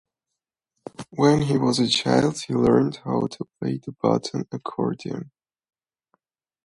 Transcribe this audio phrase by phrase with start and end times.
[1.11, 5.29] When he was a child, he learned how to play the button accordion.